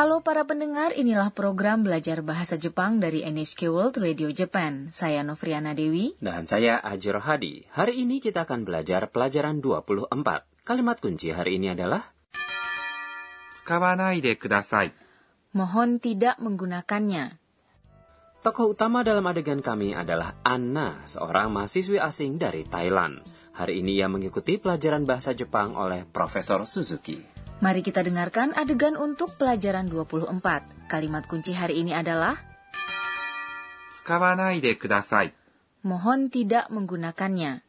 [0.00, 4.88] Halo para pendengar, inilah program belajar bahasa Jepang dari NHK World Radio Japan.
[4.88, 6.16] Saya Novriana Dewi.
[6.16, 7.68] Dan saya Ajiro Hadi.
[7.68, 10.08] Hari ini kita akan belajar pelajaran 24.
[10.64, 12.00] Kalimat kunci hari ini adalah...
[15.52, 17.36] Mohon tidak menggunakannya.
[18.40, 23.20] Tokoh utama dalam adegan kami adalah Anna, seorang mahasiswi asing dari Thailand.
[23.52, 27.39] Hari ini ia mengikuti pelajaran bahasa Jepang oleh Profesor Suzuki.
[27.61, 30.37] Mari kita dengarkan adegan untuk pelajaran 24.
[30.85, 32.37] Kalimat kunci hari ini adalah
[34.05, 35.33] 使わないでください。
[35.83, 37.65] mohon tidak menggunakannya.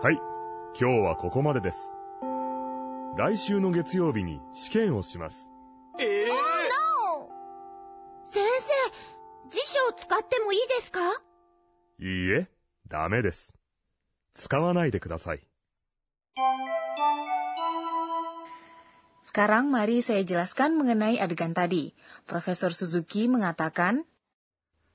[0.00, 0.14] はい、
[0.78, 1.90] 今日はここまでです。
[3.16, 5.50] 来週の月曜日に試験をします。
[8.24, 11.00] 先生、辞書を使ってもいいですか
[11.98, 12.48] いいえ、
[12.86, 13.54] ダメです。
[14.34, 15.40] 使わないでください。
[19.28, 21.92] Sekarang mari saya jelaskan mengenai adegan tadi.
[22.24, 24.08] Profesor Suzuki mengatakan,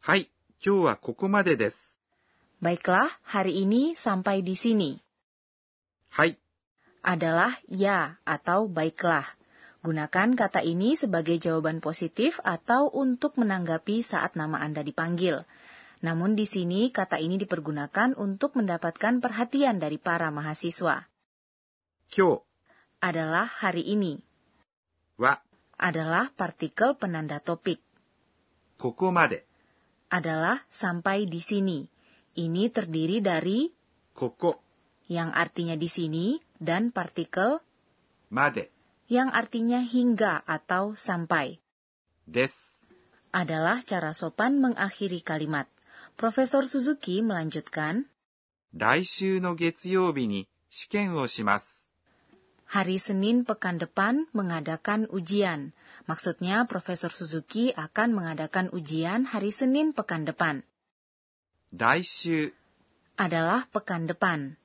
[0.01, 1.95] はい、今日はここまでです。
[2.59, 4.99] Baiklah, hari ini sampai di sini.
[6.09, 6.37] はい、
[7.03, 9.27] adalah ya atau baiklah.
[9.83, 15.43] Gunakan kata ini sebagai jawaban positif atau untuk menanggapi saat nama Anda dipanggil.
[15.98, 21.10] Namun di sini kata ini dipergunakan untuk mendapatkan perhatian dari para mahasiswa.
[22.06, 22.46] Kyo
[23.02, 24.22] adalah hari ini.
[25.18, 25.42] Wa
[25.78, 27.82] adalah partikel penanda topik.
[28.78, 29.42] Koko made
[30.10, 31.86] adalah sampai di sini.
[32.38, 33.66] Ini terdiri dari
[34.14, 34.62] koko
[35.10, 37.58] yang artinya di sini dan partikel
[38.30, 38.70] made
[39.10, 41.58] yang artinya hingga atau sampai.
[42.28, 42.52] Des
[43.34, 45.66] adalah cara sopan mengakhiri kalimat.
[46.17, 48.05] Profesor Suzuki melanjutkan,
[48.75, 51.93] 来週の月曜日に試験をします。
[52.65, 55.77] hari Senin pekan depan mengadakan ujian.
[56.09, 60.65] Maksudnya Profesor Suzuki akan mengadakan ujian hari Senin pekan depan.
[61.69, 62.53] 来週
[63.17, 64.57] Adalah pekan depan.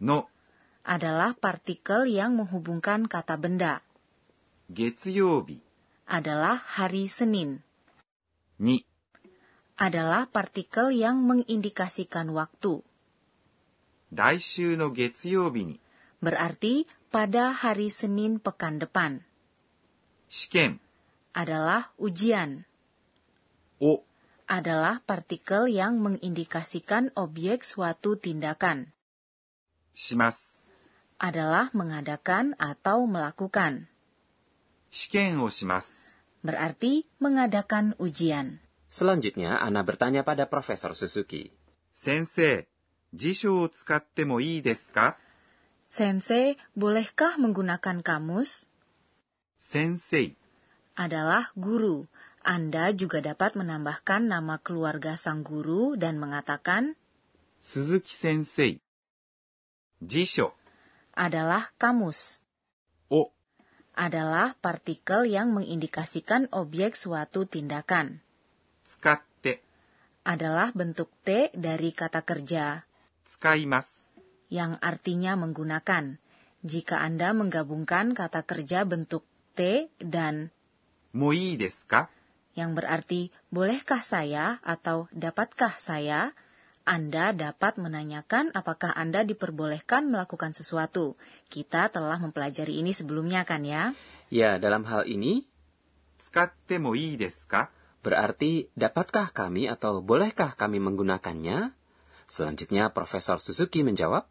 [0.00, 0.32] の
[0.88, 3.84] Adalah partikel yang menghubungkan kata benda.
[4.72, 5.60] 月曜日
[6.08, 7.60] Adalah hari Senin.
[8.58, 8.86] に
[9.78, 12.82] Adalah partikel yang mengindikasikan waktu.
[14.12, 15.80] 来週の月曜日に
[16.22, 19.22] Berarti pada hari Senin pekan depan.
[20.28, 20.80] 試験
[21.32, 22.66] Adalah ujian.
[23.80, 24.02] を
[24.48, 28.90] adalah partikel yang mengindikasikan objek suatu tindakan.
[29.94, 30.66] します。
[31.20, 33.86] Adalah mengadakan atau melakukan.
[34.90, 36.16] 試験をします。
[36.42, 38.58] Berarti mengadakan ujian.
[38.93, 41.49] Selanjutnya, Ana bertanya pada Profesor Suzuki.
[41.89, 42.69] Sensei,
[43.09, 45.17] jisho wo tsukatte mo ii desu ka?
[45.89, 48.69] Sensei, bolehkah menggunakan kamus?
[49.57, 50.37] Sensei
[50.93, 52.05] adalah guru.
[52.45, 56.93] Anda juga dapat menambahkan nama keluarga sang guru dan mengatakan
[57.57, 58.77] Suzuki Sensei.
[59.97, 60.53] Jisho
[61.17, 62.45] adalah kamus.
[63.09, 63.33] O
[63.97, 68.21] adalah partikel yang mengindikasikan objek suatu tindakan.
[68.92, 69.62] 使って、
[70.24, 72.84] Adalah bentuk T dari kata kerja
[73.24, 74.12] 使います。
[74.50, 76.16] yang artinya menggunakan.
[76.64, 79.24] Jika Anda menggabungkan kata kerja bentuk
[79.54, 80.50] T dan
[81.12, 82.08] もういいですか
[82.58, 86.34] yang berarti bolehkah saya atau dapatkah saya,
[86.82, 91.14] Anda dapat menanyakan apakah Anda diperbolehkan melakukan sesuatu.
[91.52, 93.94] Kita telah mempelajari ini sebelumnya kan ya?
[94.32, 95.46] Ya, dalam hal ini
[96.18, 97.70] 使ってもいいですか
[98.03, 101.71] Berarti, dapatkah kami atau bolehkah kami menggunakannya?
[102.27, 104.27] Selanjutnya, Profesor Suzuki menjawab,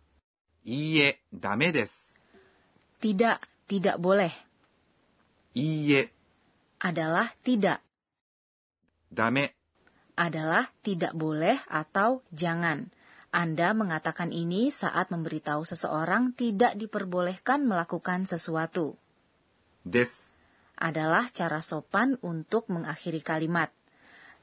[0.63, 2.15] Iye, dame desu.
[3.03, 4.31] Tidak, tidak boleh.
[5.59, 6.07] Iye.
[6.79, 7.83] Adalah tidak.
[9.11, 9.51] Dame.
[10.15, 12.95] Adalah tidak boleh atau jangan.
[13.35, 18.95] Anda mengatakan ini saat memberitahu seseorang tidak diperbolehkan melakukan sesuatu.
[19.83, 20.32] Des
[20.77, 23.71] adalah cara sopan untuk mengakhiri kalimat.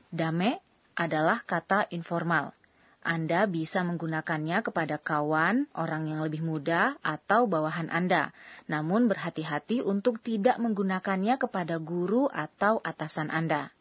[0.09, 0.61] Dame
[0.97, 2.57] adalah kata informal.
[2.99, 8.35] Anda bisa menggunakannya kepada kawan, orang yang lebih muda, atau bawahan Anda.
[8.67, 13.71] Namun berhati-hati untuk tidak menggunakannya kepada guru atau atasan Anda.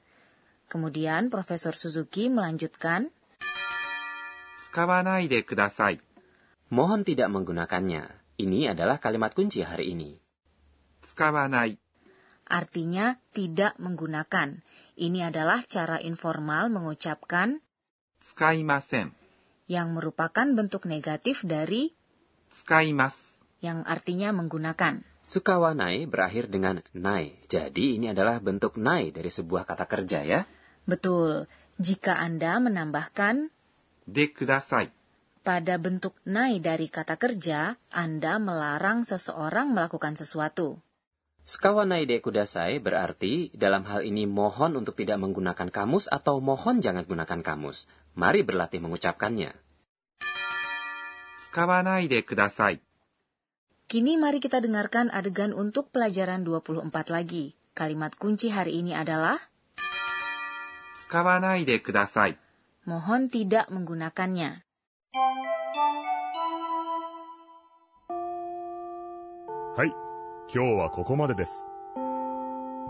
[0.70, 3.10] Kemudian Profesor Suzuki melanjutkan.
[6.70, 8.04] Mohon tidak menggunakannya.
[8.38, 10.14] Ini adalah kalimat kunci hari ini.
[11.02, 11.87] Tsukawanai
[12.48, 14.64] artinya tidak menggunakan.
[14.98, 17.60] Ini adalah cara informal mengucapkan
[18.18, 19.14] tsukaimasen
[19.70, 21.92] yang merupakan bentuk negatif dari
[22.50, 25.04] tsukaimasu yang artinya menggunakan.
[25.22, 27.36] Sukawanai berakhir dengan nai.
[27.52, 30.40] Jadi ini adalah bentuk nai dari sebuah kata kerja ya.
[30.88, 31.44] Betul.
[31.76, 33.52] Jika Anda menambahkan
[34.08, 34.88] de kudasai
[35.48, 40.76] pada bentuk nai dari kata kerja, Anda melarang seseorang melakukan sesuatu.
[41.48, 47.40] Sukawanaide kudasai berarti dalam hal ini mohon untuk tidak menggunakan kamus atau mohon jangan gunakan
[47.40, 47.88] kamus.
[48.20, 49.56] Mari berlatih mengucapkannya.
[51.40, 52.84] Sukawanaide kudasai.
[53.88, 57.56] Kini mari kita dengarkan adegan untuk pelajaran 24 lagi.
[57.72, 59.40] Kalimat kunci hari ini adalah
[61.00, 62.36] Sukawanaide kudasai.
[62.84, 64.68] Mohon tidak menggunakannya.
[69.80, 69.90] Hai,
[70.50, 71.70] 今日はここまでです。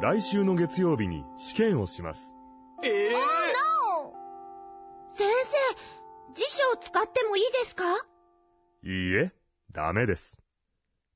[0.00, 2.36] 来週の月曜日に試験をします。
[2.80, 2.92] 先
[5.18, 7.82] 生、辞書を使ってもいいですか？
[8.84, 9.32] いいえ、
[9.72, 10.38] ダメです。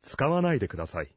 [0.03, 1.15] 使わないでください。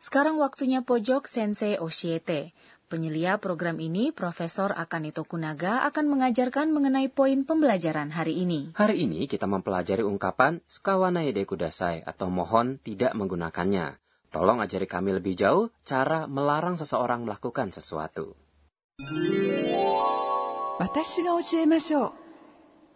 [0.00, 2.54] Sekarang waktunya pojok Sensei Oshiete.
[2.86, 8.70] Penyelia program ini, Profesor Akane Tokunaga akan mengajarkan mengenai poin pembelajaran hari ini.
[8.78, 13.98] Hari ini kita mempelajari ungkapan Skawanaide Kudasai atau mohon tidak menggunakannya.
[14.30, 18.38] Tolong ajari kami lebih jauh cara melarang seseorang melakukan sesuatu.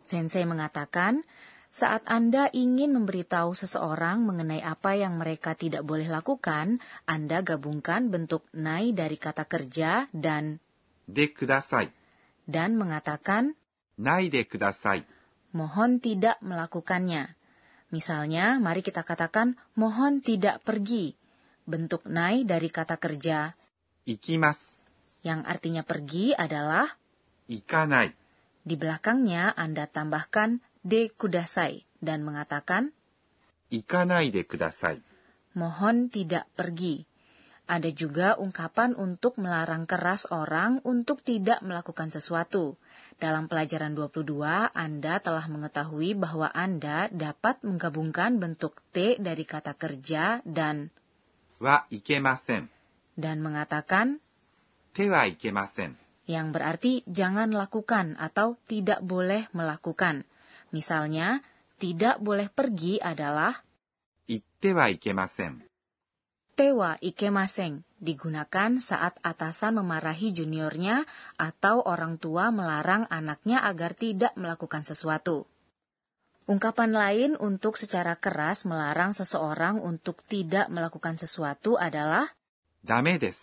[0.06, 1.26] Sensei mengatakan,
[1.70, 8.43] saat Anda ingin memberitahu seseorang mengenai apa yang mereka tidak boleh lakukan, Anda gabungkan bentuk
[8.50, 10.58] nai dari kata kerja dan
[11.06, 11.87] de kudasai
[12.50, 13.55] dan mengatakan
[13.94, 15.06] nai de kudasai.
[15.55, 17.38] Mohon tidak melakukannya.
[17.94, 21.14] Misalnya, mari kita katakan mohon tidak pergi.
[21.70, 23.55] Bentuk nai dari kata kerja
[24.11, 24.82] ikimas
[25.23, 26.88] yang artinya pergi adalah
[27.46, 28.11] ikanai.
[28.61, 32.92] Di belakangnya Anda tambahkan de kudasai dan mengatakan,
[33.70, 34.98] Ikanai de kudasai.
[35.54, 37.06] Mohon tidak pergi.
[37.70, 42.74] Ada juga ungkapan untuk melarang keras orang untuk tidak melakukan sesuatu.
[43.22, 50.42] Dalam pelajaran 22, Anda telah mengetahui bahwa Anda dapat menggabungkan bentuk T dari kata kerja
[50.42, 50.90] dan
[51.62, 52.72] wa ikemasen
[53.14, 54.18] dan mengatakan
[54.96, 55.94] te wa ikemasen
[56.24, 60.24] yang berarti jangan lakukan atau tidak boleh melakukan.
[60.70, 61.43] Misalnya,
[61.81, 63.56] tidak boleh pergi adalah
[64.28, 65.64] itte wa ikemasen.
[66.55, 71.08] Tewa ikemasen digunakan saat atasan memarahi juniornya
[71.40, 75.49] atau orang tua melarang anaknya agar tidak melakukan sesuatu.
[76.44, 82.28] Ungkapan lain untuk secara keras melarang seseorang untuk tidak melakukan sesuatu adalah
[82.84, 83.40] dame desu.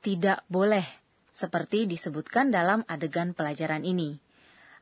[0.00, 0.86] Tidak boleh,
[1.36, 4.18] seperti disebutkan dalam adegan pelajaran ini.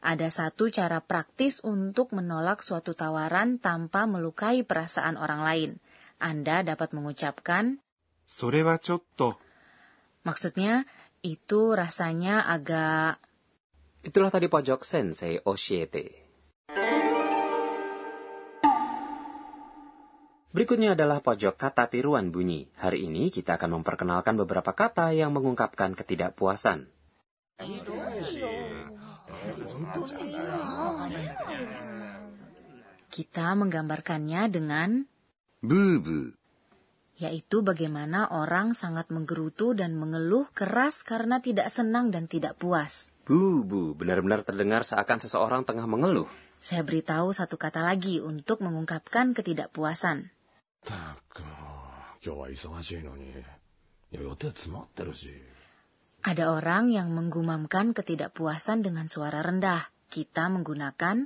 [0.01, 5.71] Ada satu cara praktis untuk menolak suatu tawaran tanpa melukai perasaan orang lain.
[6.17, 7.85] Anda dapat mengucapkan,
[8.25, 9.37] Sore wa chotto.
[10.23, 10.87] Maksudnya,
[11.21, 13.19] itu rasanya agak...
[14.07, 16.31] Itulah tadi pojok Sensei Oshiete.
[20.51, 22.71] Berikutnya adalah pojok kata tiruan bunyi.
[22.79, 26.91] Hari ini kita akan memperkenalkan beberapa kata yang mengungkapkan ketidakpuasan.
[33.10, 35.08] kita menggambarkannya dengan
[35.64, 43.10] ブーブー、 yaitu bagaimana orang sangat menggerutu dan mengeluh keras karena tidak senang dan tidak puas.
[43.26, 46.30] Bu-bu, benar-benar terdengar seakan seseorang tengah mengeluh.
[46.62, 50.30] Saya beritahu satu kata lagi untuk mengungkapkan ketidakpuasan.
[50.86, 51.52] ったくもう
[52.24, 53.34] 今日は忙しいのにい
[54.12, 55.30] や予定詰まってるし
[56.21, 59.89] ada orang yang menggumamkan ketidakpuasan dengan suara rendah.
[60.13, 61.25] Kita menggunakan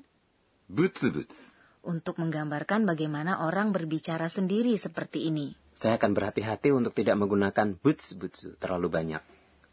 [0.71, 1.51] buts butsu
[1.83, 5.51] untuk menggambarkan bagaimana orang berbicara sendiri seperti ini.
[5.75, 9.23] Saya akan berhati-hati untuk tidak menggunakan buts butsu terlalu banyak.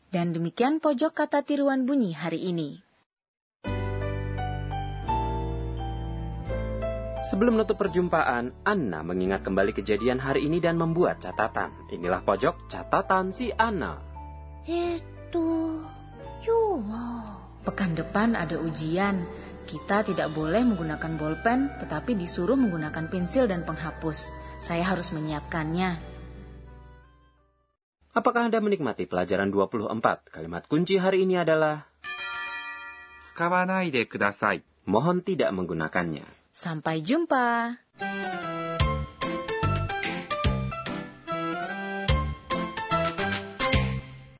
[0.10, 2.82] Dan demikian pojok kata tiruan bunyi hari ini.
[7.22, 11.70] Sebelum menutup perjumpaan, Anna mengingat kembali kejadian hari ini dan membuat catatan.
[11.94, 14.02] Inilah pojok catatan si Anna.
[14.66, 15.80] It itu
[16.44, 17.08] yuwo.
[17.64, 19.24] Pekan depan ada ujian.
[19.64, 24.36] Kita tidak boleh menggunakan bolpen, tetapi disuruh menggunakan pensil dan penghapus.
[24.60, 26.12] Saya harus menyiapkannya.
[28.12, 30.36] Apakah Anda menikmati pelajaran 24?
[30.36, 31.88] Kalimat kunci hari ini adalah
[34.84, 36.28] Mohon tidak menggunakannya.
[36.52, 37.80] Sampai jumpa.